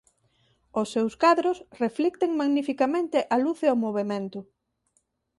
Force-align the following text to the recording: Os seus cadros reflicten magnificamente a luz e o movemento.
Os 0.81 0.87
seus 0.93 1.13
cadros 1.23 1.57
reflicten 1.83 2.31
magnificamente 2.41 3.17
a 3.33 3.35
luz 3.43 3.59
e 3.67 3.69
o 3.75 3.81
movemento. 3.85 4.39